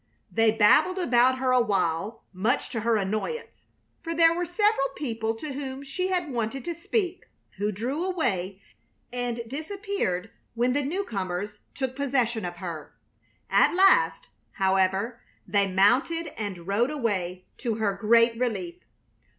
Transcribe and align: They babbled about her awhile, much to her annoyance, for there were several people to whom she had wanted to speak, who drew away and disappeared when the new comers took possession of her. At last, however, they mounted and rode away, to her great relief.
They 0.31 0.49
babbled 0.49 0.97
about 0.97 1.37
her 1.37 1.51
awhile, 1.51 2.23
much 2.33 2.69
to 2.71 2.79
her 2.79 2.95
annoyance, 2.95 3.65
for 4.01 4.15
there 4.15 4.33
were 4.33 4.47
several 4.47 4.87
people 4.95 5.35
to 5.35 5.53
whom 5.53 5.83
she 5.83 6.07
had 6.07 6.31
wanted 6.31 6.65
to 6.65 6.73
speak, 6.73 7.25
who 7.57 7.71
drew 7.71 8.03
away 8.03 8.59
and 9.13 9.41
disappeared 9.47 10.31
when 10.55 10.73
the 10.73 10.81
new 10.81 11.03
comers 11.03 11.59
took 11.75 11.95
possession 11.95 12.45
of 12.45 12.55
her. 12.55 12.95
At 13.47 13.75
last, 13.75 14.29
however, 14.53 15.21
they 15.47 15.67
mounted 15.71 16.33
and 16.35 16.65
rode 16.65 16.89
away, 16.89 17.45
to 17.59 17.75
her 17.75 17.93
great 17.93 18.35
relief. 18.39 18.83